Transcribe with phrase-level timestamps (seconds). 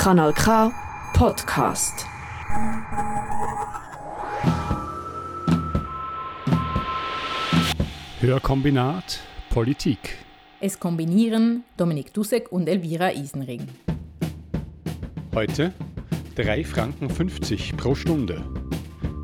[0.00, 0.72] Kanal K
[1.12, 2.06] Podcast.
[8.20, 10.16] Hörkombinat Politik.
[10.58, 13.68] Es kombinieren Dominik Dussek und Elvira Isenring.
[15.34, 15.74] Heute
[16.34, 18.42] 3 Franken 50 pro Stunde.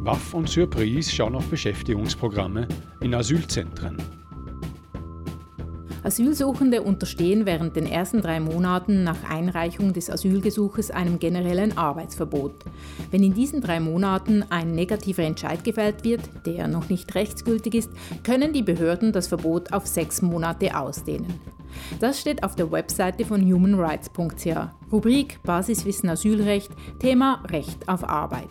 [0.03, 2.69] Waff und Surprise schauen auf Beschäftigungsprogramme
[3.01, 4.16] in Asylzentren.
[6.07, 12.65] Asylsuchende unterstehen während den ersten drei Monaten nach Einreichung des Asylgesuches einem generellen Arbeitsverbot.
[13.11, 17.91] Wenn in diesen drei Monaten ein negativer Entscheid gefällt wird, der noch nicht rechtsgültig ist,
[18.23, 21.41] können die Behörden das Verbot auf sechs Monate ausdehnen.
[21.99, 24.93] Das steht auf der Webseite von humanrights.ch.
[24.93, 28.47] Rubrik Basiswissen Asylrecht, Thema Recht auf Arbeit.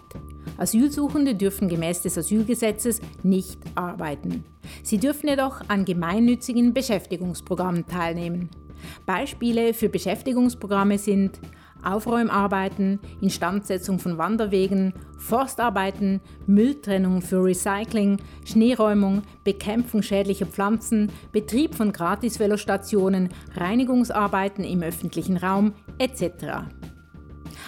[0.57, 4.43] Asylsuchende dürfen gemäß des Asylgesetzes nicht arbeiten.
[4.83, 8.49] Sie dürfen jedoch an gemeinnützigen Beschäftigungsprogrammen teilnehmen.
[9.05, 11.39] Beispiele für Beschäftigungsprogramme sind
[11.83, 23.29] Aufräumarbeiten, Instandsetzung von Wanderwegen, Forstarbeiten, Mülltrennung für Recycling, Schneeräumung, Bekämpfung schädlicher Pflanzen, Betrieb von Gratis-Velostationen,
[23.55, 26.65] Reinigungsarbeiten im öffentlichen Raum etc.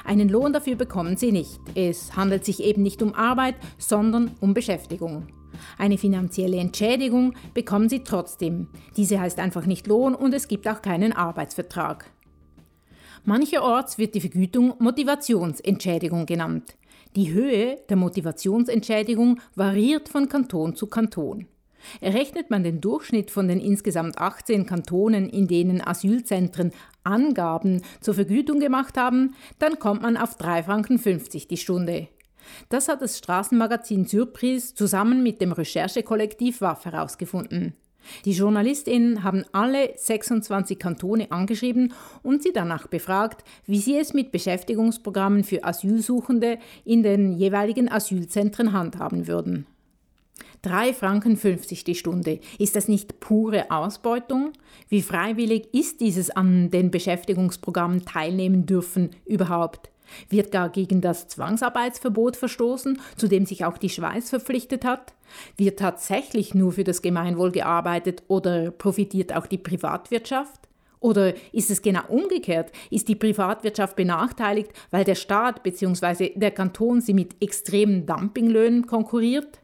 [0.08, 1.60] Einen Lohn dafür bekommen sie nicht.
[1.76, 5.28] Es handelt sich eben nicht um Arbeit, sondern um Beschäftigung.
[5.78, 8.70] Eine finanzielle Entschädigung bekommen sie trotzdem.
[8.96, 12.10] Diese heißt einfach nicht Lohn und es gibt auch keinen Arbeitsvertrag.
[13.26, 16.78] Mancherorts wird die Vergütung Motivationsentschädigung genannt.
[17.18, 21.48] Die Höhe der Motivationsentschädigung variiert von Kanton zu Kanton.
[22.02, 26.72] Errechnet man den Durchschnitt von den insgesamt 18 Kantonen, in denen Asylzentren
[27.04, 32.08] Angaben zur Vergütung gemacht haben, dann kommt man auf 3,50 Franken die Stunde.
[32.70, 37.74] Das hat das Straßenmagazin Surprise zusammen mit dem Recherchekollektiv WAF herausgefunden.
[38.26, 44.32] Die JournalistInnen haben alle 26 Kantone angeschrieben und sie danach befragt, wie sie es mit
[44.32, 49.66] Beschäftigungsprogrammen für Asylsuchende in den jeweiligen Asylzentren handhaben würden.
[50.64, 51.40] 3,50 Franken
[51.86, 52.40] die Stunde.
[52.58, 54.54] Ist das nicht pure Ausbeutung?
[54.90, 59.90] Wie freiwillig ist dieses an den Beschäftigungsprogrammen teilnehmen dürfen überhaupt?
[60.30, 65.14] Wird gar gegen das Zwangsarbeitsverbot verstoßen, zu dem sich auch die Schweiz verpflichtet hat?
[65.58, 70.62] Wird tatsächlich nur für das Gemeinwohl gearbeitet oder profitiert auch die Privatwirtschaft?
[71.00, 72.72] Oder ist es genau umgekehrt?
[72.90, 76.32] Ist die Privatwirtschaft benachteiligt, weil der Staat bzw.
[76.36, 79.60] der Kanton sie mit extremen Dumpinglöhnen konkurriert?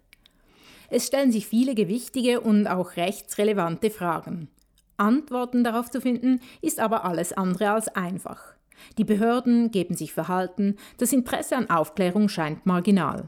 [0.96, 4.48] Es stellen sich viele gewichtige und auch rechtsrelevante Fragen.
[4.96, 8.54] Antworten darauf zu finden, ist aber alles andere als einfach.
[9.00, 13.28] Die Behörden geben sich Verhalten, das Interesse an Aufklärung scheint marginal.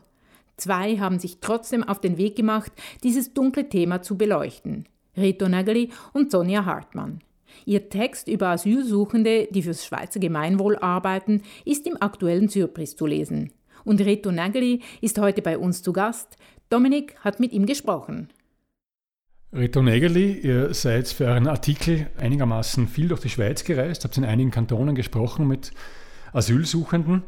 [0.57, 2.71] Zwei haben sich trotzdem auf den Weg gemacht,
[3.03, 4.85] dieses dunkle Thema zu beleuchten.
[5.17, 7.21] Reto Nageli und Sonja Hartmann.
[7.65, 13.51] Ihr Text über Asylsuchende, die fürs Schweizer Gemeinwohl arbeiten, ist im aktuellen Surprise zu lesen.
[13.85, 16.37] Und Reto Nageli ist heute bei uns zu Gast.
[16.75, 18.27] Dominik hat mit ihm gesprochen.
[19.53, 24.25] Reto Nägerli, ihr seid für euren Artikel einigermaßen viel durch die Schweiz gereist, habt in
[24.25, 25.71] einigen Kantonen gesprochen mit
[26.33, 27.23] Asylsuchenden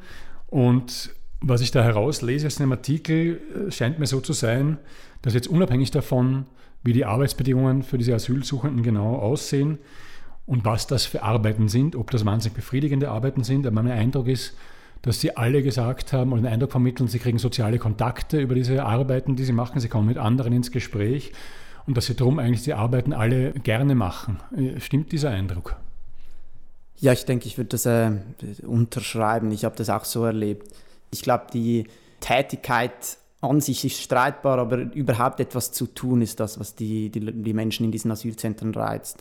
[0.48, 4.80] und was ich da herauslese aus dem Artikel, äh, scheint mir so zu sein,
[5.22, 6.48] dass jetzt unabhängig davon,
[6.84, 9.78] wie die Arbeitsbedingungen für diese Asylsuchenden genau aussehen
[10.46, 14.28] und was das für Arbeiten sind, ob das wahnsinnig befriedigende Arbeiten sind, aber mein Eindruck
[14.28, 14.58] ist,
[15.02, 18.84] dass sie alle gesagt haben oder den Eindruck vermitteln, sie kriegen soziale Kontakte über diese
[18.84, 21.32] Arbeiten, die sie machen, sie kommen mit anderen ins Gespräch
[21.86, 24.40] und dass sie darum eigentlich die Arbeiten alle gerne machen.
[24.56, 25.76] Äh, stimmt dieser Eindruck?
[27.00, 28.12] Ja, ich denke, ich würde das äh,
[28.66, 29.52] unterschreiben.
[29.52, 30.68] Ich habe das auch so erlebt.
[31.12, 31.86] Ich glaube, die
[32.20, 37.20] Tätigkeit an sich ist streitbar, aber überhaupt etwas zu tun ist das, was die, die,
[37.20, 39.20] die Menschen in diesen Asylzentren reizt.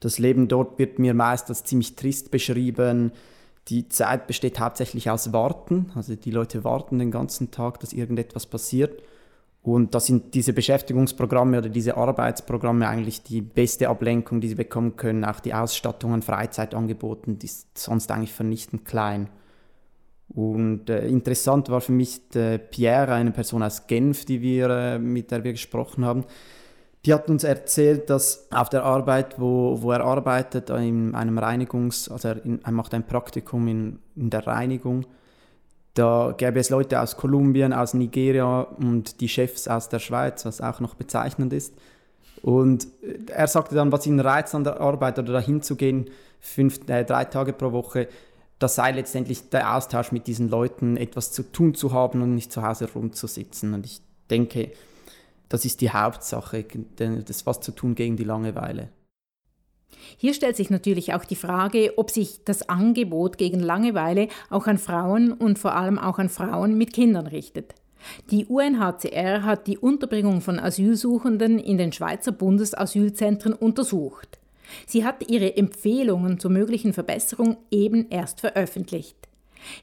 [0.00, 3.12] Das Leben dort wird mir meist als ziemlich trist beschrieben.
[3.68, 5.90] Die Zeit besteht hauptsächlich aus Warten.
[5.94, 9.02] Also die Leute warten den ganzen Tag, dass irgendetwas passiert.
[9.62, 14.94] Und da sind diese Beschäftigungsprogramme oder diese Arbeitsprogramme eigentlich die beste Ablenkung, die sie bekommen
[14.94, 15.24] können.
[15.24, 19.28] Auch die Ausstattung an Freizeitangeboten, die ist sonst eigentlich vernichtend klein.
[20.28, 25.32] Und äh, interessant war für mich Pierre, eine Person aus Genf, die wir, äh, mit
[25.32, 26.24] der wir gesprochen haben.
[27.06, 32.10] Die hat uns erzählt, dass auf der Arbeit, wo, wo er arbeitet, in einem Reinigungs-,
[32.10, 35.06] also er, in, er macht ein Praktikum in, in der Reinigung,
[35.94, 40.60] da gäbe es Leute aus Kolumbien, aus Nigeria und die Chefs aus der Schweiz, was
[40.60, 41.74] auch noch bezeichnend ist.
[42.42, 42.86] Und
[43.32, 46.10] er sagte dann, was ihn reizt an der Arbeit oder dahin zu gehen,
[46.40, 48.08] fünf, äh, drei Tage pro Woche,
[48.58, 52.52] das sei letztendlich der Austausch mit diesen Leuten, etwas zu tun zu haben und nicht
[52.52, 53.72] zu Hause rumzusitzen.
[53.72, 54.72] Und ich denke,
[55.48, 56.64] das ist die Hauptsache,
[56.96, 58.88] das was zu tun gegen die Langeweile.
[60.16, 64.78] Hier stellt sich natürlich auch die Frage, ob sich das Angebot gegen Langeweile auch an
[64.78, 67.74] Frauen und vor allem auch an Frauen mit Kindern richtet.
[68.30, 74.38] Die UNHCR hat die Unterbringung von Asylsuchenden in den Schweizer Bundesasylzentren untersucht.
[74.86, 79.25] Sie hat ihre Empfehlungen zur möglichen Verbesserung eben erst veröffentlicht.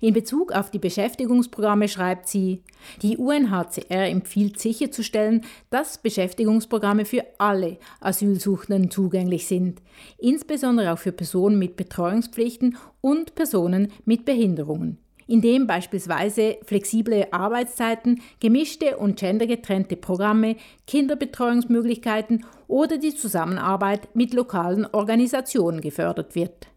[0.02, 2.62] In Bezug auf die Beschäftigungsprogramme schreibt sie,
[3.02, 9.82] die UNHCR empfiehlt sicherzustellen, dass Beschäftigungsprogramme für alle Asylsuchenden zugänglich sind,
[10.18, 14.98] insbesondere auch für Personen mit Betreuungspflichten und Personen mit Behinderungen
[15.28, 20.56] indem beispielsweise flexible Arbeitszeiten, gemischte und gendergetrennte Programme,
[20.88, 26.68] Kinderbetreuungsmöglichkeiten oder die Zusammenarbeit mit lokalen Organisationen gefördert wird.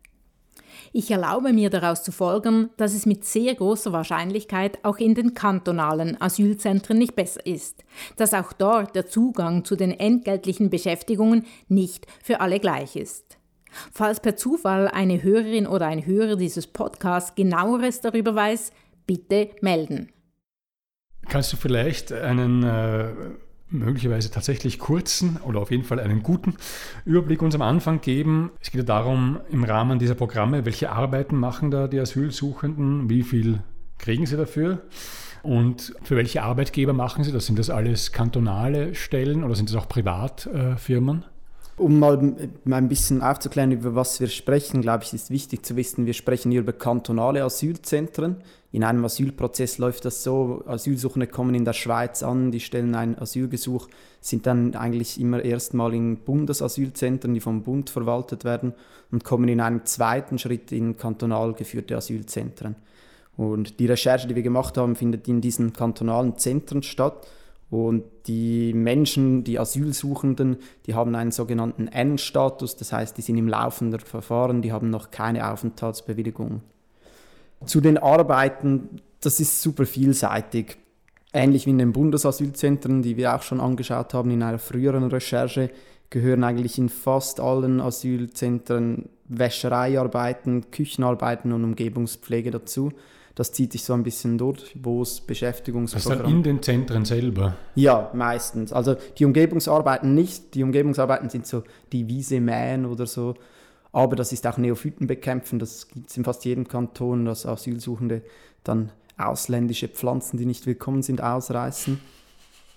[0.98, 5.34] Ich erlaube mir daraus zu folgern, dass es mit sehr großer Wahrscheinlichkeit auch in den
[5.34, 7.84] kantonalen Asylzentren nicht besser ist,
[8.16, 13.37] dass auch dort der Zugang zu den entgeltlichen Beschäftigungen nicht für alle gleich ist.
[13.93, 18.70] Falls per Zufall eine Hörerin oder ein Hörer dieses Podcasts genaueres darüber weiß,
[19.06, 20.10] bitte melden.
[21.28, 23.08] Kannst du vielleicht einen äh,
[23.68, 26.54] möglicherweise tatsächlich kurzen oder auf jeden Fall einen guten
[27.04, 28.50] Überblick uns am Anfang geben?
[28.60, 33.22] Es geht ja darum, im Rahmen dieser Programme, welche Arbeiten machen da die Asylsuchenden, wie
[33.22, 33.62] viel
[33.98, 34.82] kriegen sie dafür?
[35.42, 37.46] Und für welche Arbeitgeber machen Sie das?
[37.46, 41.22] Sind das alles kantonale Stellen oder sind das auch Privatfirmen?
[41.22, 41.36] Äh,
[41.78, 42.19] um mal
[42.70, 46.50] ein bisschen aufzuklären, über was wir sprechen, glaube ich, ist wichtig zu wissen, wir sprechen
[46.50, 48.37] hier über kantonale Asylzentren.
[48.73, 53.19] In einem Asylprozess läuft das so, Asylsuchende kommen in der Schweiz an, die stellen ein
[53.19, 53.88] Asylgesuch,
[54.20, 58.73] sind dann eigentlich immer erstmal in Bundesasylzentren, die vom Bund verwaltet werden
[59.11, 62.76] und kommen in einem zweiten Schritt in kantonal geführte Asylzentren.
[63.37, 67.26] Und die Recherche, die wir gemacht haben, findet in diesen kantonalen Zentren statt.
[67.69, 70.56] Und die Menschen, die Asylsuchenden,
[70.87, 75.11] die haben einen sogenannten N-Status, das heißt, die sind im laufenden Verfahren, die haben noch
[75.11, 76.62] keine Aufenthaltsbewilligung.
[77.64, 80.76] Zu den Arbeiten, das ist super vielseitig.
[81.32, 85.70] Ähnlich wie in den Bundesasylzentren, die wir auch schon angeschaut haben in einer früheren Recherche,
[86.11, 92.93] gehören eigentlich in fast allen Asylzentren Wäschereiarbeiten, Küchenarbeiten und Umgebungspflege dazu.
[93.37, 96.09] Das zieht sich so ein bisschen durch, wo es Beschäftigungsprogramme...
[96.09, 97.55] Das ist dann in den Zentren selber?
[97.75, 98.73] Ja, meistens.
[98.73, 100.55] Also die Umgebungsarbeiten nicht.
[100.55, 101.62] Die Umgebungsarbeiten sind so
[101.93, 103.35] die Wiese mähen oder so.
[103.93, 105.59] Aber das ist auch Neophyten bekämpfen.
[105.59, 108.23] Das gibt es in fast jedem Kanton, dass Asylsuchende
[108.65, 112.00] dann ausländische Pflanzen, die nicht willkommen sind, ausreißen.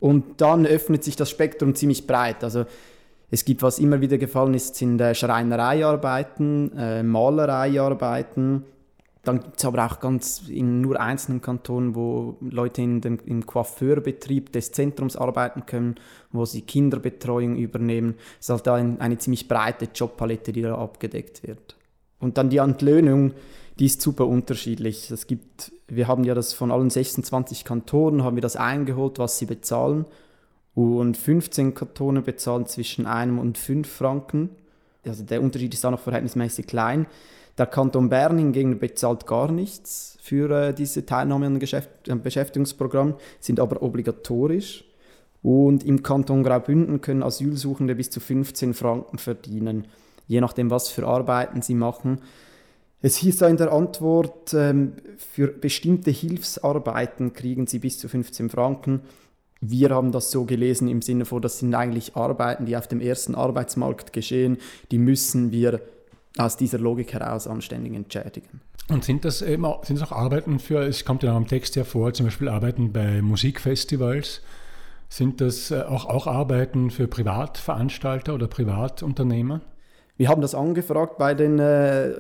[0.02, 2.44] Und dann öffnet sich das Spektrum ziemlich breit.
[2.44, 2.66] Also
[3.32, 8.66] es gibt, was immer wieder gefallen ist, sind äh, Schreinereiarbeiten, äh, Malereiarbeiten,
[9.30, 13.46] dann gibt es aber auch ganz in nur einzelnen Kantonen, wo Leute in den, im
[13.46, 15.96] Coiffeurbetrieb des Zentrums arbeiten können,
[16.32, 18.16] wo sie Kinderbetreuung übernehmen.
[18.40, 21.76] Es ist halt ein, eine ziemlich breite Jobpalette, die da abgedeckt wird.
[22.20, 23.34] Und dann die Entlöhnung,
[23.78, 25.12] die ist super unterschiedlich.
[25.12, 29.38] Es gibt, wir haben ja das von allen 26 Kantonen, haben wir das eingeholt, was
[29.38, 30.06] sie bezahlen.
[30.74, 34.50] Und 15 Kantone bezahlen zwischen einem und fünf Franken.
[35.06, 37.06] Also der Unterschied ist da noch verhältnismäßig klein.
[37.60, 43.60] Der Kanton Bern hingegen bezahlt gar nichts für äh, diese Teilnahme an einem Beschäftigungsprogramm, sind
[43.60, 44.86] aber obligatorisch.
[45.42, 49.88] Und im Kanton Graubünden können Asylsuchende bis zu 15 Franken verdienen,
[50.28, 52.22] je nachdem, was für Arbeiten sie machen.
[53.02, 58.50] Es hieß da in der Antwort, ähm, für bestimmte Hilfsarbeiten kriegen sie bis zu 15
[58.50, 59.02] Franken.
[59.60, 63.02] Wir haben das so gelesen im Sinne von, das sind eigentlich Arbeiten, die auf dem
[63.02, 64.58] ersten Arbeitsmarkt geschehen,
[64.92, 65.82] die müssen wir
[66.38, 68.62] aus dieser Logik heraus anständig entschädigen.
[68.90, 71.48] Und sind das eben auch, sind das auch Arbeiten für, es kommt ja auch im
[71.48, 74.42] Text hervor, zum Beispiel Arbeiten bei Musikfestivals,
[75.10, 79.62] sind das äh, auch, auch Arbeiten für Privatveranstalter oder Privatunternehmer?
[80.18, 82.14] Wir haben das angefragt bei den, äh,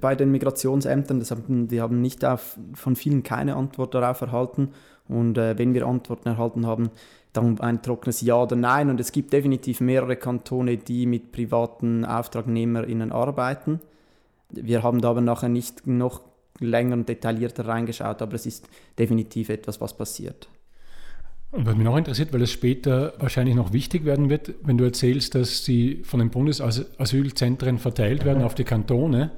[0.00, 4.70] bei den Migrationsämtern, das haben, die haben nicht auf, von vielen keine Antwort darauf erhalten.
[5.08, 6.90] Und äh, wenn wir Antworten erhalten haben,
[7.36, 8.90] dann ein trockenes Ja oder Nein.
[8.90, 13.80] Und es gibt definitiv mehrere Kantone, die mit privaten AuftragnehmerInnen arbeiten.
[14.50, 16.22] Wir haben da aber nachher nicht noch
[16.60, 20.48] länger und detaillierter reingeschaut, aber es ist definitiv etwas, was passiert.
[21.52, 24.84] Und was mich noch interessiert, weil es später wahrscheinlich noch wichtig werden wird, wenn du
[24.84, 29.30] erzählst, dass sie von den Bundesasylzentren verteilt werden auf die Kantone,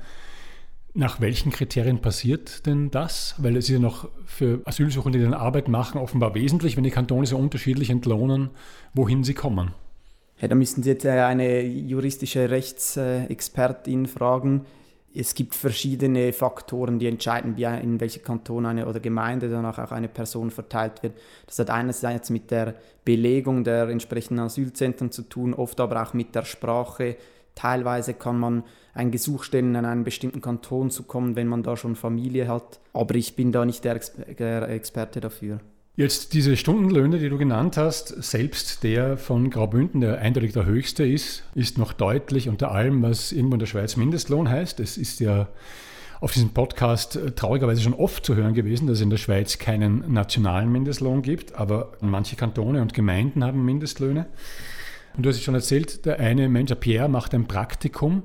[0.99, 3.37] nach welchen Kriterien passiert denn das?
[3.38, 6.90] Weil es ist ja noch für Asylsuchende, die dann Arbeit machen, offenbar wesentlich, wenn die
[6.90, 8.50] Kantone so unterschiedlich entlohnen,
[8.95, 9.75] wohin sie kommen.
[10.40, 14.67] Ja, da müssten Sie jetzt äh, eine juristische Rechtsexpertin fragen.
[15.14, 19.93] Es gibt verschiedene Faktoren, die entscheiden, wie in welche Kanton eine oder Gemeinde danach auch
[19.93, 21.14] eine Person verteilt wird.
[21.47, 22.75] Das hat einerseits mit der
[23.05, 27.17] Belegung der entsprechenden Asylzentren zu tun, oft aber auch mit der Sprache
[27.59, 28.62] Teilweise kann man
[28.95, 32.79] ein Gesuch stellen, in einen bestimmten Kanton zu kommen, wenn man da schon Familie hat.
[32.93, 35.59] Aber ich bin da nicht der, Ex der Experte dafür.
[35.97, 41.05] Jetzt diese Stundenlöhne, die du genannt hast, selbst der von Graubünden, der eindeutig der höchste
[41.05, 44.79] ist, ist noch deutlich unter allem, was irgendwo in der Schweiz Mindestlohn heißt.
[44.79, 45.49] Es ist ja
[46.21, 49.59] auf diesem Podcast äh, traurigerweise schon oft zu hören gewesen, dass es in der Schweiz
[49.59, 54.27] keinen nationalen Mindestlohn gibt, aber manche Kantone und Gemeinden haben Mindestlöhne.
[55.17, 58.23] Und du hast schon erzählt, der eine Mensch, der Pierre, macht ein Praktikum.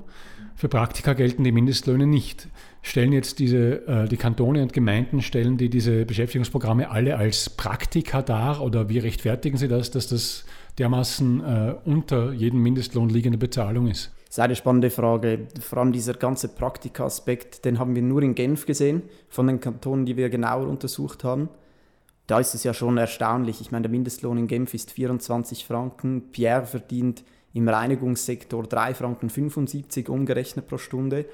[0.56, 2.48] Für Praktika gelten die Mindestlöhne nicht.
[2.82, 8.22] Stellen jetzt diese, äh, die Kantone und Gemeinden, stellen die diese Beschäftigungsprogramme alle als Praktika
[8.22, 10.44] dar oder wie rechtfertigen sie das, dass das
[10.78, 14.12] dermaßen äh, unter jedem Mindestlohn liegende Bezahlung ist?
[14.26, 15.46] Das ist eine spannende Frage.
[15.60, 20.06] Vor allem dieser ganze Praktika-Aspekt, den haben wir nur in Genf gesehen, von den Kantonen,
[20.06, 21.48] die wir genauer untersucht haben.
[22.26, 23.60] Da ist es ja schon erstaunlich.
[23.60, 26.30] Ich meine, der Mindestlohn in Genf ist 24 Franken.
[26.32, 31.26] Pierre verdient im Reinigungssektor 3 Franken 75 umgerechnet pro Stunde.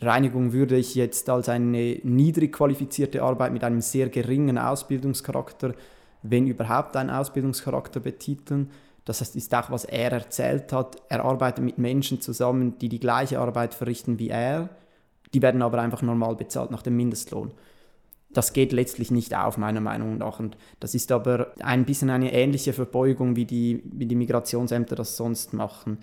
[0.00, 5.74] Reinigung würde ich jetzt als eine niedrig qualifizierte Arbeit mit einem sehr geringen Ausbildungscharakter,
[6.22, 8.70] wenn überhaupt einen Ausbildungscharakter betiteln.
[9.04, 10.96] Das ist auch, was er erzählt hat.
[11.08, 14.70] Er arbeitet mit Menschen zusammen, die die gleiche Arbeit verrichten wie er.
[15.34, 17.52] Die werden aber einfach normal bezahlt nach dem Mindestlohn.
[18.34, 20.38] Das geht letztlich nicht auf, meiner Meinung nach.
[20.40, 25.16] Und das ist aber ein bisschen eine ähnliche Verbeugung, wie die, wie die Migrationsämter das
[25.16, 25.98] sonst machen.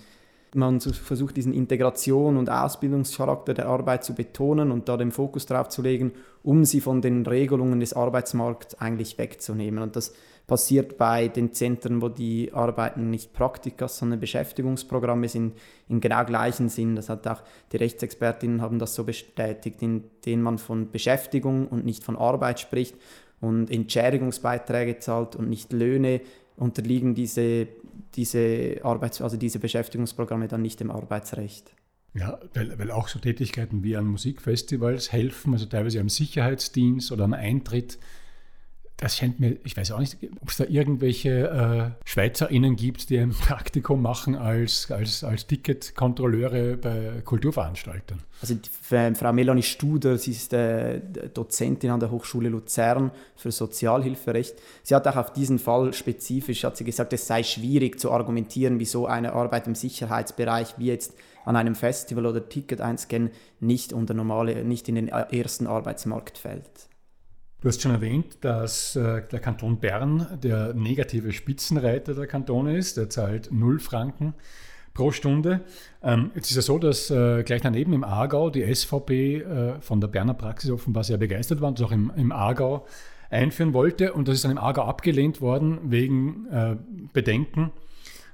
[0.53, 5.69] Man versucht diesen Integration- und Ausbildungscharakter der Arbeit zu betonen und da den Fokus drauf
[5.69, 6.11] zu legen,
[6.43, 9.81] um sie von den Regelungen des Arbeitsmarkts eigentlich wegzunehmen.
[9.81, 10.13] Und das
[10.51, 15.53] passiert bei den Zentren, wo die Arbeiten nicht Praktika, sondern Beschäftigungsprogramme sind,
[15.87, 16.97] im genau gleichen Sinn.
[16.97, 17.41] Das hat auch
[17.71, 22.59] die Rechtsexpertinnen haben das so bestätigt, in denen man von Beschäftigung und nicht von Arbeit
[22.59, 22.95] spricht
[23.39, 26.19] und Entschädigungsbeiträge zahlt und nicht Löhne,
[26.57, 27.69] unterliegen diese
[28.15, 31.71] diese, Arbeits-, also diese Beschäftigungsprogramme dann nicht dem Arbeitsrecht.
[32.13, 37.23] Ja, weil, weil auch so Tätigkeiten wie an Musikfestivals helfen, also teilweise am Sicherheitsdienst oder
[37.23, 37.99] am Eintritt
[39.01, 43.17] das scheint mir, ich weiß auch nicht, ob es da irgendwelche äh, SchweizerInnen gibt, die
[43.17, 48.19] ein Praktikum machen als, als, als Ticketkontrolleure bei Kulturveranstaltern.
[48.41, 48.69] Also die,
[49.15, 51.01] Frau Melanie Studer, sie ist äh,
[51.33, 54.53] Dozentin an der Hochschule Luzern für Sozialhilferecht.
[54.83, 58.79] Sie hat auch auf diesen Fall spezifisch hat sie gesagt, es sei schwierig zu argumentieren,
[58.79, 64.13] wieso eine Arbeit im Sicherheitsbereich wie jetzt an einem Festival oder Ticket einscannen nicht unter
[64.13, 66.90] normale, nicht in den ersten Arbeitsmarkt fällt.
[67.61, 72.97] Du hast schon erwähnt, dass äh, der Kanton Bern der negative Spitzenreiter der Kantone ist.
[72.97, 74.33] Der zahlt 0 Franken
[74.95, 75.61] pro Stunde.
[76.01, 80.01] Ähm, jetzt ist es so, dass äh, gleich daneben im Aargau die SVP äh, von
[80.01, 82.87] der Berner Praxis offenbar sehr begeistert war und das auch im, im Aargau
[83.29, 84.13] einführen wollte.
[84.13, 86.47] Und das ist dann im Aargau abgelehnt worden wegen
[87.13, 87.71] Bedenken,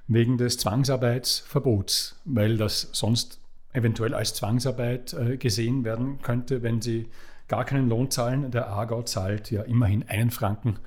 [0.08, 3.40] wegen des Zwangsarbeitsverbots, weil das sonst
[3.74, 7.10] eventuell als Zwangsarbeit gesehen werden könnte, wenn sie
[7.48, 8.52] gar keinen Lohn zahlen.
[8.52, 10.80] Der Aargau zahlt ja immerhin einen Franken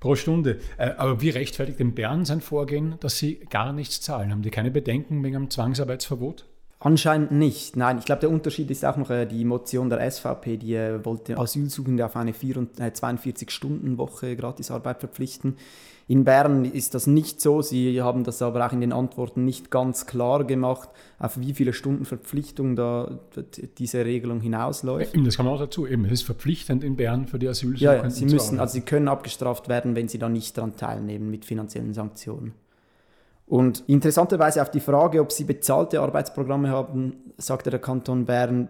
[0.00, 0.60] pro Stunde.
[0.76, 4.30] Äh, aber wie rechtfertigt denn Bern sein Vorgehen, dass sie gar nichts zahlen?
[4.30, 6.46] Haben die keine Bedenken wegen einem Zwangsarbeitsverbot?
[6.80, 7.76] Anscheinend nicht.
[7.76, 11.04] Nein, ich glaube, der Unterschied ist auch noch äh, die Motion der SVP, die äh,
[11.04, 15.56] wollte Asylsuchende auf eine 42-Stunden-Woche Gratisarbeit verpflichten.
[16.06, 17.62] In Bern ist das nicht so.
[17.62, 21.74] Sie haben das aber auch in den Antworten nicht ganz klar gemacht, auf wie viele
[21.74, 23.18] Stunden Verpflichtung da
[23.76, 25.14] diese Regelung hinausläuft.
[25.26, 25.86] das kommt auch dazu.
[25.86, 27.84] Eben, es ist verpflichtend in Bern für die Asylsuchenden.
[27.84, 31.30] Ja, ja, sie müssen, also sie können abgestraft werden, wenn sie da nicht daran teilnehmen
[31.30, 32.54] mit finanziellen Sanktionen.
[33.48, 38.68] Und interessanterweise auf die Frage, ob sie bezahlte Arbeitsprogramme haben, sagte der Kanton Bern,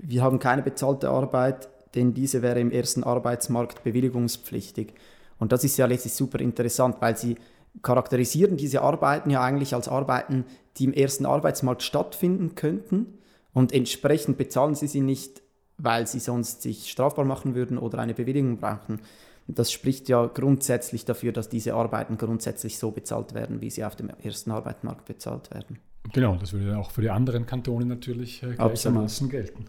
[0.00, 4.92] wir haben keine bezahlte Arbeit, denn diese wäre im ersten Arbeitsmarkt bewilligungspflichtig.
[5.38, 7.36] Und das ist ja letztlich super interessant, weil sie
[7.82, 10.44] charakterisieren diese Arbeiten ja eigentlich als Arbeiten,
[10.76, 13.18] die im ersten Arbeitsmarkt stattfinden könnten
[13.52, 15.42] und entsprechend bezahlen sie sie nicht,
[15.78, 19.00] weil sie sonst sich strafbar machen würden oder eine Bewilligung brauchen.
[19.48, 23.94] Das spricht ja grundsätzlich dafür, dass diese Arbeiten grundsätzlich so bezahlt werden, wie sie auf
[23.94, 25.78] dem ersten Arbeitsmarkt bezahlt werden.
[26.12, 29.66] Genau, das würde auch für die anderen Kantone natürlich äh, gleichermaßen gelten.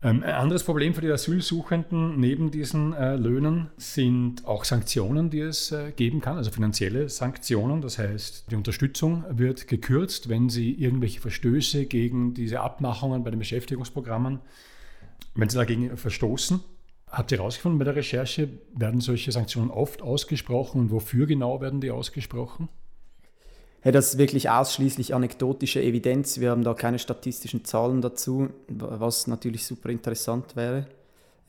[0.00, 5.40] Ähm, ein anderes Problem für die Asylsuchenden neben diesen äh, Löhnen sind auch Sanktionen, die
[5.40, 7.80] es äh, geben kann, also finanzielle Sanktionen.
[7.80, 13.40] Das heißt, die Unterstützung wird gekürzt, wenn sie irgendwelche Verstöße gegen diese Abmachungen bei den
[13.40, 14.38] Beschäftigungsprogrammen,
[15.34, 16.60] wenn sie dagegen verstoßen.
[17.10, 21.80] Habt ihr herausgefunden bei der Recherche, werden solche Sanktionen oft ausgesprochen und wofür genau werden
[21.80, 22.68] die ausgesprochen?
[23.80, 26.40] Hey, das ist wirklich ausschließlich anekdotische Evidenz.
[26.40, 30.86] Wir haben da keine statistischen Zahlen dazu, was natürlich super interessant wäre.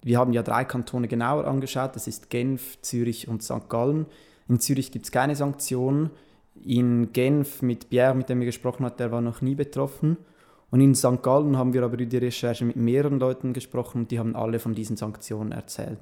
[0.04, 1.96] Wir haben ja drei Kantone genauer angeschaut.
[1.96, 3.68] Das ist Genf, Zürich und St.
[3.68, 4.06] Gallen.
[4.48, 6.12] In Zürich gibt es keine Sanktionen.
[6.64, 10.18] In Genf mit Pierre, mit dem wir gesprochen haben, der war noch nie betroffen.
[10.72, 11.22] Und in St.
[11.24, 14.60] Gallen haben wir aber in der Recherche mit mehreren Leuten gesprochen und die haben alle
[14.60, 16.00] von diesen Sanktionen erzählt.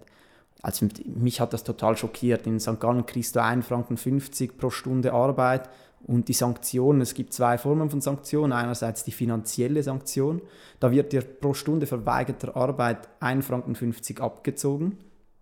[0.61, 2.47] Also mich hat das total schockiert.
[2.47, 2.79] In St.
[2.79, 5.69] Gallen kriegst du 1,50 Franken pro Stunde Arbeit
[6.05, 8.53] und die Sanktionen, es gibt zwei Formen von Sanktionen.
[8.53, 10.41] Einerseits die finanzielle Sanktion,
[10.79, 14.97] da wird dir pro Stunde verweigerter Arbeit 1,50 Franken abgezogen.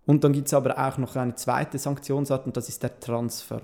[0.06, 3.62] Und dann gibt es aber auch noch eine zweite Sanktionsart und das ist der Transfer.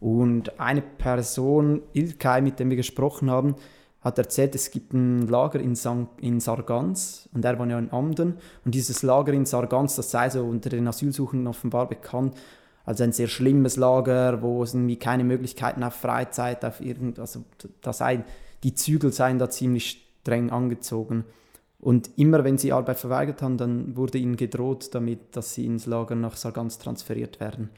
[0.00, 3.54] Und eine Person, Ilkay, mit dem wir gesprochen haben,
[4.08, 6.08] hat erzählt, es gibt ein Lager in, St.
[6.20, 8.34] in Sargans und er war ja in Amden.
[8.64, 12.34] Und dieses Lager in Sargans, das sei so unter den Asylsuchenden offenbar bekannt,
[12.84, 17.44] als ein sehr schlimmes Lager, wo es irgendwie keine Möglichkeiten auf Freizeit, auf irgend, also
[17.82, 18.24] da sei,
[18.62, 21.24] die Zügel seien da ziemlich streng angezogen.
[21.80, 25.86] Und immer wenn sie Arbeit verweigert haben, dann wurde ihnen gedroht damit, dass sie ins
[25.86, 27.70] Lager nach Sargans transferiert werden.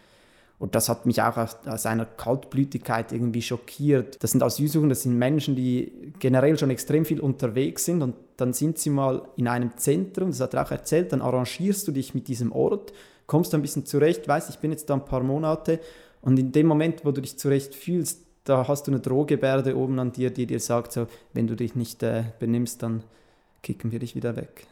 [0.60, 4.22] Und das hat mich auch aus, aus einer Kaltblütigkeit irgendwie schockiert.
[4.22, 8.52] Das sind Asylsuchende, das sind Menschen, die generell schon extrem viel unterwegs sind und dann
[8.52, 12.14] sind sie mal in einem Zentrum, das hat er auch erzählt, dann arrangierst du dich
[12.14, 12.92] mit diesem Ort,
[13.26, 15.80] kommst du ein bisschen zurecht, weißt, ich bin jetzt da ein paar Monate
[16.20, 19.98] und in dem Moment, wo du dich zurecht fühlst, da hast du eine Drohgebärde oben
[19.98, 23.02] an dir, die dir sagt, so, wenn du dich nicht äh, benimmst, dann
[23.62, 24.66] kicken wir dich wieder weg.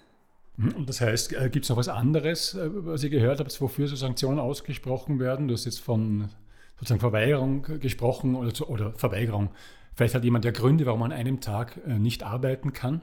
[0.59, 0.73] Mhm.
[0.73, 3.89] Und das heißt, äh, gibt es noch was anderes, äh, was ihr gehört habt, wofür
[3.89, 5.49] so Sanktionen ausgesprochen werden?
[5.49, 6.29] Du hast jetzt von
[6.77, 9.51] sozusagen Verweigerung gesprochen oder, zu, oder Verweigerung.
[9.95, 13.03] Vielleicht hat jemand ja Gründe, warum man an einem Tag äh, nicht arbeiten kann.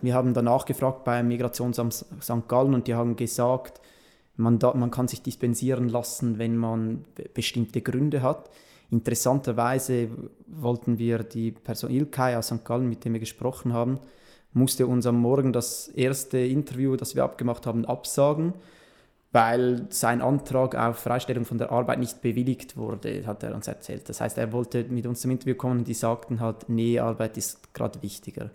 [0.00, 2.48] Wir haben danach gefragt bei Migrationsamt St.
[2.48, 3.80] Gallen und die haben gesagt,
[4.36, 8.48] man, da, man kann sich dispensieren lassen, wenn man bestimmte Gründe hat.
[8.90, 10.08] Interessanterweise
[10.46, 12.64] wollten wir die Person Ilkay aus St.
[12.64, 14.00] Gallen, mit dem wir gesprochen haben,
[14.52, 18.54] musste uns am Morgen das erste Interview, das wir abgemacht haben, absagen,
[19.32, 24.08] weil sein Antrag auf Freistellung von der Arbeit nicht bewilligt wurde, hat er uns erzählt.
[24.08, 27.36] Das heißt, er wollte mit uns zum Interview kommen und die sagten halt, nee, Arbeit
[27.36, 28.50] ist gerade wichtiger.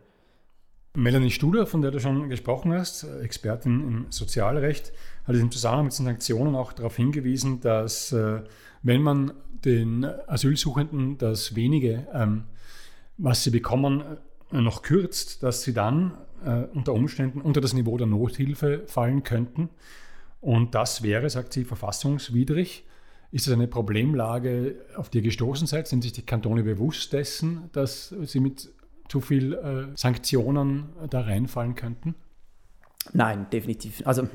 [0.96, 4.94] Melanie Studer, von der du schon gesprochen hast, Expertin im Sozialrecht,
[5.26, 8.42] hat im Zusammenhang mit den Sanktionen auch darauf hingewiesen, dass äh,
[8.82, 9.34] wenn man
[9.66, 12.44] den Asylsuchenden das wenige, ähm,
[13.18, 14.04] was sie bekommen,
[14.62, 19.70] noch kürzt, dass sie dann äh, unter Umständen unter das Niveau der Nothilfe fallen könnten.
[20.42, 22.86] Und das wäre, sagt sie, verfassungswidrig.
[23.32, 25.88] Ist es eine Problemlage, auf die ihr gestoßen seid?
[25.88, 28.70] Sind sich die Kantone bewusst dessen, dass sie mit
[29.10, 32.16] zu viel äh, Sanktionen da reinfallen könnten?
[33.14, 34.02] Nein, definitiv.
[34.06, 34.28] Also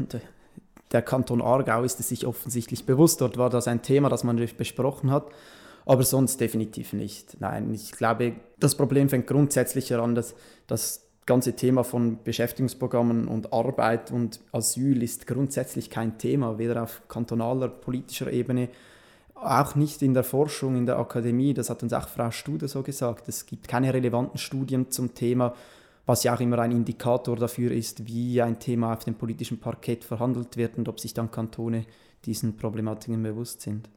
[0.92, 3.20] der Kanton Aargau ist es sich offensichtlich bewusst.
[3.20, 5.26] Dort war das ein Thema, das man besprochen hat
[5.90, 7.40] aber sonst definitiv nicht.
[7.40, 10.36] Nein, ich glaube, das Problem fängt grundsätzlich an, dass
[10.68, 17.02] das ganze Thema von Beschäftigungsprogrammen und Arbeit und Asyl ist grundsätzlich kein Thema, weder auf
[17.08, 18.68] kantonaler, politischer Ebene,
[19.34, 21.54] auch nicht in der Forschung, in der Akademie.
[21.54, 23.26] Das hat uns auch Frau Studer so gesagt.
[23.26, 25.56] Es gibt keine relevanten Studien zum Thema,
[26.06, 30.04] was ja auch immer ein Indikator dafür ist, wie ein Thema auf dem politischen Parkett
[30.04, 31.84] verhandelt wird und ob sich dann Kantone
[32.24, 33.88] diesen Problematiken bewusst sind.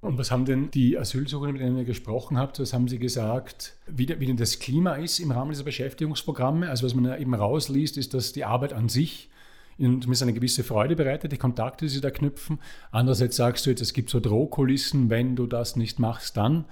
[0.00, 3.74] Und was haben denn die Asylsuchenden, mit denen ihr gesprochen habt, was haben sie gesagt,
[3.86, 6.70] wie, wie denn das Klima ist im Rahmen dieser Beschäftigungsprogramme?
[6.70, 9.28] Also was man ja eben rausliest, ist, dass die Arbeit an sich
[9.76, 12.60] ihnen zumindest eine gewisse Freude bereitet, die Kontakte, die sie da knüpfen.
[12.92, 16.64] Andererseits sagst du jetzt, es gibt so Drohkulissen, wenn du das nicht machst, dann.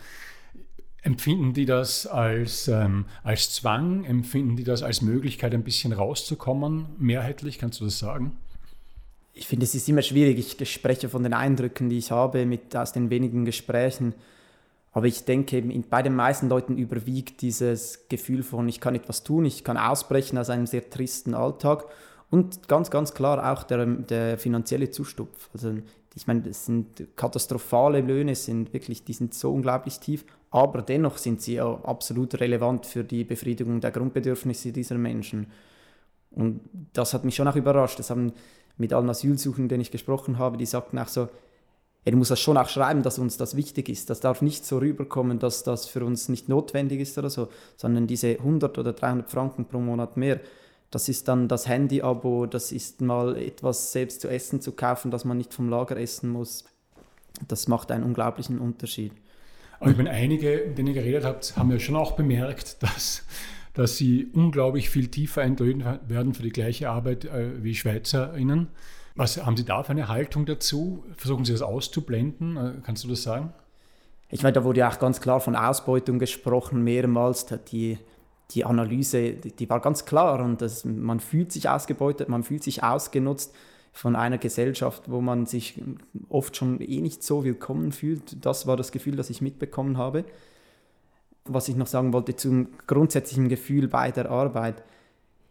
[1.03, 4.05] Empfinden die das als, ähm, als Zwang?
[4.05, 6.87] Empfinden die das als Möglichkeit, ein bisschen rauszukommen?
[6.99, 8.37] Mehrheitlich, kannst du das sagen?
[9.39, 10.39] Ich finde, es ist immer schwierig.
[10.61, 14.15] Ich spreche von den Eindrücken, die ich habe mit, aus den wenigen Gesprächen.
[14.93, 19.45] Aber ich denke, bei den meisten Leuten überwiegt dieses Gefühl von, ich kann etwas tun,
[19.45, 21.85] ich kann ausbrechen aus einem sehr tristen Alltag.
[22.31, 25.49] Und ganz, ganz klar auch der, der finanzielle Zustupf.
[25.53, 25.75] Also
[26.15, 31.17] ich meine, das sind katastrophale Löhne, sind wirklich, die sind so unglaublich tief, aber dennoch
[31.17, 35.47] sind sie ja absolut relevant für die Befriedigung der Grundbedürfnisse dieser Menschen.
[36.31, 36.61] Und
[36.93, 37.99] das hat mich schon auch überrascht.
[37.99, 38.33] Das haben
[38.79, 41.29] mit allen Asylsuchenden, denen ich gesprochen habe, die sagten auch so,
[42.05, 44.09] er muss das schon auch schreiben, dass uns das wichtig ist.
[44.09, 48.07] Das darf nicht so rüberkommen, dass das für uns nicht notwendig ist oder so, sondern
[48.07, 50.41] diese 100 oder 300 Franken pro Monat mehr,
[50.91, 55.25] das ist dann das Handy-Abo, das ist mal etwas selbst zu essen zu kaufen, dass
[55.25, 56.65] man nicht vom Lager essen muss.
[57.47, 59.13] Das macht einen unglaublichen Unterschied.
[59.81, 63.23] Aber ich meine, einige, mit denen ihr geredet habt, haben ja schon auch bemerkt, dass
[63.79, 68.67] dass sie unglaublich viel tiefer eintreten werden für die gleiche Arbeit äh, wie SchweizerInnen.
[69.15, 71.05] Was haben Sie da für eine Haltung dazu?
[71.17, 72.57] Versuchen Sie das auszublenden?
[72.57, 73.53] Äh, kannst du das sagen?
[74.31, 77.47] Ich meine, da wurde ja auch ganz klar von Ausbeutung gesprochen, mehrmals.
[77.71, 77.99] Die,
[78.51, 82.65] die Analyse, die, die war ganz klar und das, man fühlt sich ausgebeutet, man fühlt
[82.65, 83.55] sich ausgenutzt.
[83.93, 85.81] von einer Gesellschaft, wo man sich
[86.29, 88.45] oft schon eh nicht so willkommen fühlt.
[88.45, 90.25] Das war das Gefühl, das ich mitbekommen habe.
[91.49, 94.83] Was ich noch sagen wollte zum grundsätzlichen Gefühl bei der Arbeit.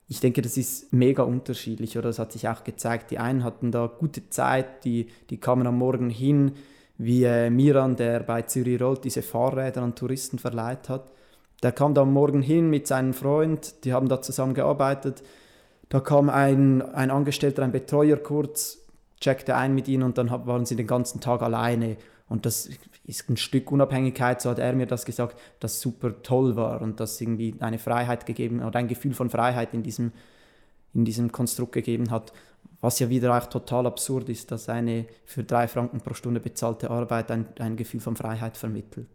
[0.09, 3.11] Ich denke, das ist mega unterschiedlich, oder das hat sich auch gezeigt.
[3.11, 6.53] Die einen hatten da gute Zeit, die, die kamen am Morgen hin,
[6.97, 11.11] wie äh, Miran, der bei Zürich Roll diese Fahrräder an Touristen verleiht hat.
[11.61, 15.23] Der kam da am Morgen hin mit seinem Freund, die haben da zusammen gearbeitet.
[15.89, 18.79] Da kam ein, ein Angestellter, ein Betreuer kurz,
[19.19, 21.97] checkte ein mit ihnen und dann waren sie den ganzen Tag alleine.
[22.29, 22.69] Und das
[23.05, 26.99] ist ein Stück Unabhängigkeit, so hat er mir das gesagt, das super toll war und
[26.99, 30.11] das irgendwie eine Freiheit gegeben oder ein Gefühl von Freiheit in diesem,
[30.93, 32.33] in diesem Konstrukt gegeben hat.
[32.81, 36.91] Was ja wieder auch total absurd ist, dass eine für drei Franken pro Stunde bezahlte
[36.91, 39.07] Arbeit ein, ein Gefühl von Freiheit vermittelt.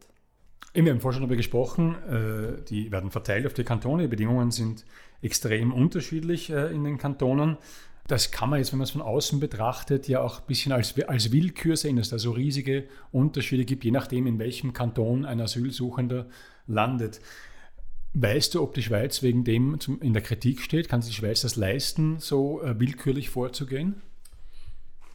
[0.74, 4.50] Wir haben vorhin schon darüber gesprochen, äh, die werden verteilt auf die Kantone, die Bedingungen
[4.50, 4.86] sind
[5.20, 7.58] extrem unterschiedlich äh, in den Kantonen.
[8.06, 10.98] Das kann man jetzt, wenn man es von außen betrachtet, ja auch ein bisschen als,
[11.06, 15.40] als Willkür sehen, dass da so riesige Unterschiede gibt, je nachdem, in welchem Kanton ein
[15.40, 16.26] Asylsuchender
[16.66, 17.20] landet.
[18.14, 20.88] Weißt du, ob die Schweiz wegen dem in der Kritik steht?
[20.88, 24.02] Kann sich die Schweiz das leisten, so äh, willkürlich vorzugehen?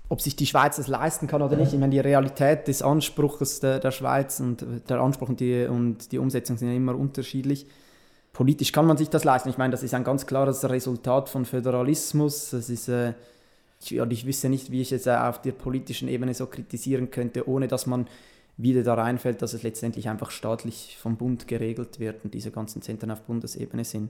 [0.09, 1.73] ob sich die Schweiz das leisten kann oder nicht.
[1.73, 6.11] Ich meine, die Realität des Anspruchs der, der Schweiz und der Anspruch und die, und
[6.11, 7.67] die Umsetzung sind ja immer unterschiedlich.
[8.37, 9.49] Politisch kann man sich das leisten.
[9.49, 12.51] Ich meine, das ist ein ganz klares Resultat von Föderalismus.
[12.51, 13.15] Das ist, äh,
[13.81, 17.49] ich, ich wüsste nicht, wie ich es äh, auf der politischen Ebene so kritisieren könnte,
[17.49, 18.05] ohne dass man
[18.55, 22.83] wieder da reinfällt, dass es letztendlich einfach staatlich vom Bund geregelt wird und diese ganzen
[22.83, 24.09] Zentren auf Bundesebene sind.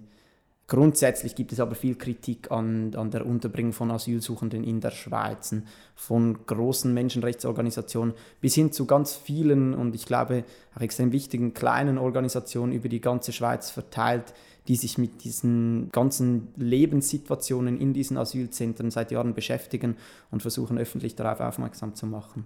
[0.69, 5.56] Grundsätzlich gibt es aber viel Kritik an, an der Unterbringung von Asylsuchenden in der Schweiz,
[5.95, 10.43] von großen Menschenrechtsorganisationen bis hin zu ganz vielen und ich glaube
[10.75, 14.34] auch extrem wichtigen kleinen Organisationen über die ganze Schweiz verteilt,
[14.67, 19.95] die sich mit diesen ganzen Lebenssituationen in diesen Asylzentren seit Jahren beschäftigen
[20.32, 22.45] und versuchen öffentlich darauf aufmerksam zu machen.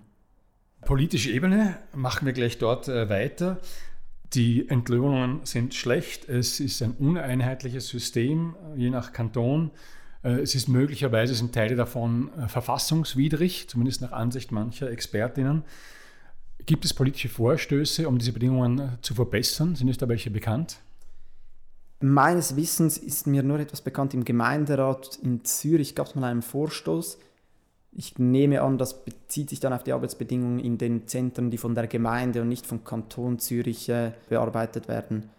[0.86, 3.60] Politische Ebene, machen wir gleich dort äh, weiter.
[4.34, 6.30] Die Entlöhnungen sind schlecht.
[6.30, 9.72] Es ist ein uneinheitliches System, je nach Kanton.
[10.24, 15.64] Äh, es ist möglicherweise, sind Teile davon äh, verfassungswidrig, zumindest nach Ansicht mancher Expertinnen.
[16.66, 19.76] Gibt es politische Vorstöße, um diese Bedingungen äh, zu verbessern?
[19.76, 20.78] Sind es da welche bekannt?
[22.00, 24.14] Meines Wissens ist mir nur etwas bekannt.
[24.14, 27.20] Im Gemeinderat in Zürich gab es mal einen Vorstoß,
[27.94, 31.76] ich nehme an, das bezieht sich dann auf die Arbeitsbedingungen in den Zentren, die von
[31.76, 35.30] der Gemeinde und nicht vom Kanton Zürich äh, bearbeitet werden.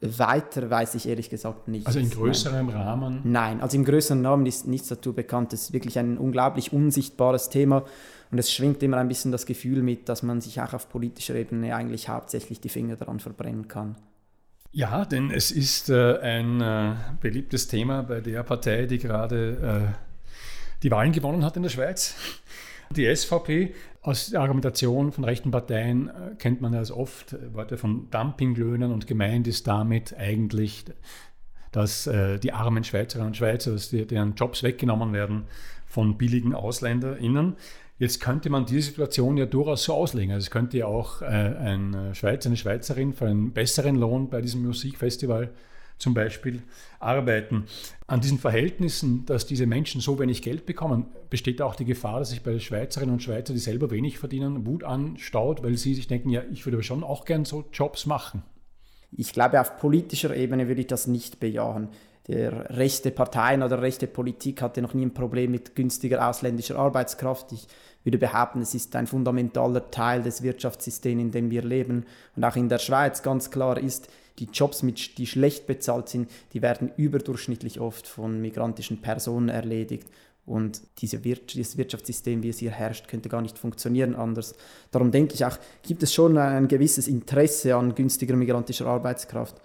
[0.00, 1.86] Weiter weiß ich ehrlich gesagt nicht.
[1.86, 2.76] Also in größerem Nein.
[2.76, 3.20] Rahmen?
[3.24, 5.52] Nein, also im größeren Rahmen ist nichts dazu bekannt.
[5.52, 7.84] Es ist wirklich ein unglaublich unsichtbares Thema
[8.30, 11.34] und es schwingt immer ein bisschen das Gefühl mit, dass man sich auch auf politischer
[11.34, 13.96] Ebene eigentlich hauptsächlich die Finger daran verbrennen kann.
[14.72, 20.09] Ja, denn es ist äh, ein äh, beliebtes Thema bei der Partei, die gerade äh,
[20.82, 22.14] die Wahlen gewonnen hat in der Schweiz.
[22.96, 27.76] Die SVP, aus der Argumentation von rechten Parteien äh, kennt man das oft, äh, Worte
[27.76, 30.84] von Dumpinglöhnen und gemeint ist damit eigentlich,
[31.70, 35.44] dass äh, die armen Schweizerinnen und Schweizer, dass deren Jobs weggenommen werden
[35.86, 37.56] von billigen AusländerInnen.
[37.98, 40.32] Jetzt könnte man diese Situation ja durchaus so auslegen.
[40.32, 44.64] Also es könnte ja auch ein Schweizer, eine Schweizerin für einen besseren Lohn bei diesem
[44.64, 45.50] Musikfestival
[46.00, 46.62] zum Beispiel
[46.98, 47.66] arbeiten.
[48.06, 52.30] An diesen Verhältnissen, dass diese Menschen so wenig Geld bekommen, besteht auch die Gefahr, dass
[52.30, 56.30] sich bei Schweizerinnen und Schweizern, die selber wenig verdienen, Wut anstaut, weil sie sich denken,
[56.30, 58.42] ja, ich würde aber schon auch gern so Jobs machen.
[59.12, 61.88] Ich glaube, auf politischer Ebene würde ich das nicht bejahen.
[62.28, 67.50] Der rechte Parteien oder rechte Politik hatte noch nie ein Problem mit günstiger ausländischer Arbeitskraft.
[67.52, 67.66] Ich
[68.04, 72.06] würde behaupten, es ist ein fundamentaler Teil des Wirtschaftssystems, in dem wir leben.
[72.36, 74.08] Und auch in der Schweiz ganz klar ist,
[74.38, 80.08] die Jobs, mit, die schlecht bezahlt sind, die werden überdurchschnittlich oft von migrantischen Personen erledigt.
[80.46, 84.54] Und dieses Wirtschaftssystem, wie es hier herrscht, könnte gar nicht funktionieren anders.
[84.90, 89.60] Darum denke ich auch, gibt es schon ein gewisses Interesse an günstiger migrantischer Arbeitskraft.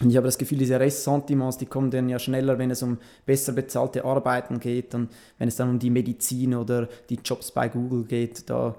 [0.00, 2.98] Und ich habe das Gefühl, diese Ressentiments, die kommen dann ja schneller, wenn es um
[3.26, 7.68] besser bezahlte Arbeiten geht und wenn es dann um die Medizin oder die Jobs bei
[7.68, 8.74] Google geht, da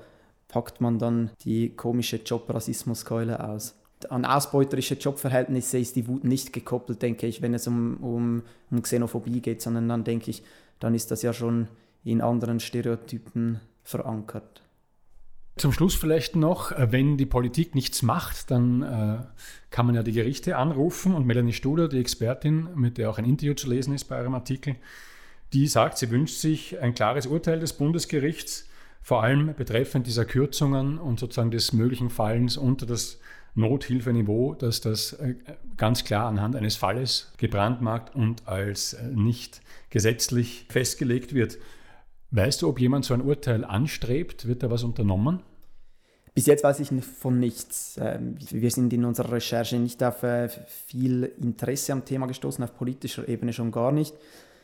[0.49, 3.75] packt man dann die komische Jobrassismuskeule aus
[4.09, 8.81] an ausbeuterische Jobverhältnisse ist die Wut nicht gekoppelt, denke ich, wenn es um, um, um
[8.81, 10.43] Xenophobie geht, sondern dann denke ich,
[10.79, 11.67] dann ist das ja schon
[12.03, 14.64] in anderen Stereotypen verankert.
[15.57, 19.17] Zum Schluss vielleicht noch, äh, wenn die Politik nichts macht, dann äh,
[19.69, 23.25] kann man ja die Gerichte anrufen und Melanie Studer, die Expertin, mit der auch ein
[23.25, 24.75] Interview zu lesen ist bei eurem Artikel,
[25.53, 28.67] die sagt, sie wünscht sich ein klares Urteil des Bundesgerichts,
[29.01, 33.19] vor allem betreffend dieser Kürzungen und sozusagen des möglichen Fallens unter das
[33.53, 35.35] Nothilfeniveau, dass das äh,
[35.77, 41.57] ganz klar anhand eines Falles gebrandmarkt und als äh, nicht gesetzlich festgelegt wird.
[42.31, 44.47] Weißt du, ob jemand so ein Urteil anstrebt?
[44.47, 45.41] Wird da was unternommen?
[46.33, 47.97] Bis jetzt weiß ich von nichts.
[48.01, 52.75] Ähm, wir sind in unserer Recherche nicht auf äh, viel Interesse am Thema gestoßen, auf
[52.75, 54.13] politischer Ebene schon gar nicht.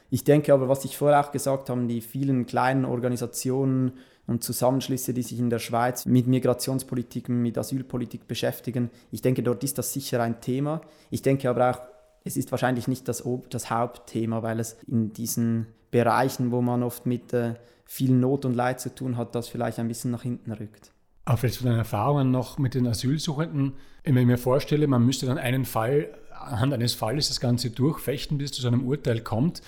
[0.10, 3.94] Ich denke aber, was ich vorher auch gesagt habe, die vielen kleinen Organisationen
[4.28, 9.64] und Zusammenschlüsse, die sich in der Schweiz mit Migrationspolitik, mit Asylpolitik beschäftigen, ich denke, dort
[9.64, 10.82] ist das sicher ein Thema.
[11.10, 11.82] Ich denke aber auch,
[12.26, 17.06] es ist wahrscheinlich nicht das, das Hauptthema, weil es in diesen Bereichen, wo man oft
[17.06, 20.52] mit äh, viel Not und Leid zu tun hat, das vielleicht ein bisschen nach hinten
[20.52, 20.92] rückt.
[21.26, 23.74] Aber vielleicht zu deinen Erfahrungen noch mit den Asylsuchenden.
[24.04, 28.38] Wenn ich mir vorstelle, man müsste dann einen Fall, anhand eines Falles das Ganze durchfechten,
[28.38, 29.62] bis es zu einem Urteil kommt.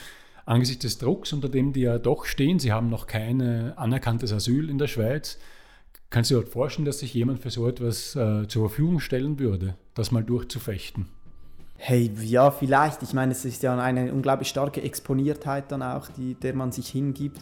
[0.45, 3.41] Angesichts des Drucks, unter dem die ja doch stehen, sie haben noch kein
[3.77, 5.37] anerkanntes Asyl in der Schweiz.
[6.09, 9.75] Kannst du dir vorstellen, dass sich jemand für so etwas äh, zur Verfügung stellen würde,
[9.95, 11.07] das mal durchzufechten?
[11.85, 13.03] Hey, ja, vielleicht.
[13.03, 16.87] Ich meine, es ist ja eine unglaublich starke Exponiertheit dann auch, die, der man sich
[16.87, 17.41] hingibt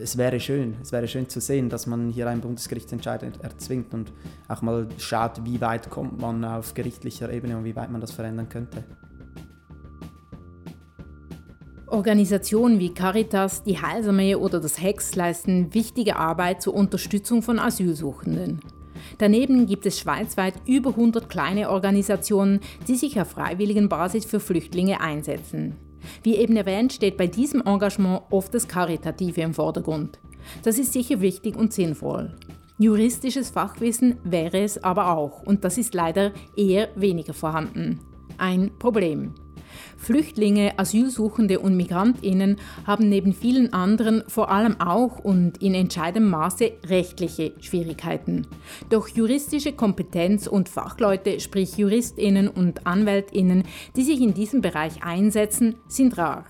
[0.00, 4.12] es wäre schön, es wäre schön zu sehen, dass man hier einen Bundesgerichtsentscheid erzwingt und
[4.48, 8.12] auch mal schaut, wie weit kommt man auf gerichtlicher Ebene und wie weit man das
[8.12, 8.84] verändern könnte.
[11.86, 18.60] Organisationen wie Caritas, die Heilsarmee oder das HEX leisten wichtige Arbeit zur Unterstützung von Asylsuchenden.
[19.18, 25.00] Daneben gibt es schweizweit über 100 kleine Organisationen, die sich auf freiwilligen Basis für Flüchtlinge
[25.00, 25.76] einsetzen.
[26.22, 30.18] Wie eben erwähnt, steht bei diesem Engagement oft das Karitative im Vordergrund.
[30.62, 32.34] Das ist sicher wichtig und sinnvoll.
[32.78, 38.00] Juristisches Fachwissen wäre es aber auch und das ist leider eher weniger vorhanden.
[38.36, 39.34] Ein Problem.
[39.96, 46.72] Flüchtlinge, Asylsuchende und Migrantinnen haben neben vielen anderen vor allem auch und in entscheidendem Maße
[46.86, 48.46] rechtliche Schwierigkeiten.
[48.90, 53.64] Doch juristische Kompetenz und Fachleute, sprich Juristinnen und Anwältinnen,
[53.96, 56.46] die sich in diesem Bereich einsetzen, sind rar.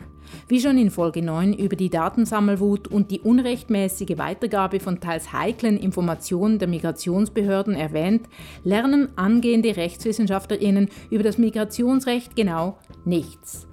[0.49, 5.77] Wie schon in Folge 9 über die Datensammelwut und die unrechtmäßige Weitergabe von teils heiklen
[5.79, 8.29] Informationen der Migrationsbehörden erwähnt,
[8.65, 13.67] lernen angehende Rechtswissenschaftlerinnen über das Migrationsrecht genau nichts.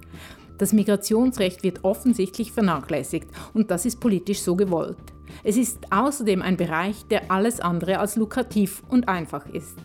[0.58, 4.96] Das Migrationsrecht wird offensichtlich vernachlässigt und das ist politisch so gewollt.
[5.42, 9.78] Es ist außerdem ein Bereich, der alles andere als lukrativ und einfach ist.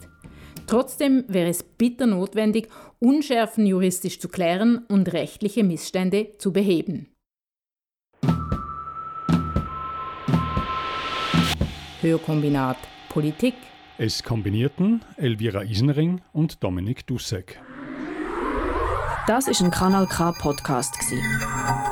[0.69, 2.67] Trotzdem wäre es bitter notwendig,
[2.99, 7.07] Unschärfen juristisch zu klären und rechtliche Missstände zu beheben.
[12.01, 12.77] Hörkombinat
[13.09, 13.55] Politik.
[13.97, 17.59] Es kombinierten Elvira Isenring und Dominik Dussek.
[19.25, 20.93] Das ist ein Kanal K Podcast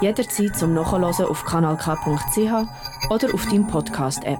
[0.01, 4.37] Jederzeit zum Nachhören auf kanalk.ch oder auf deinem Podcast App.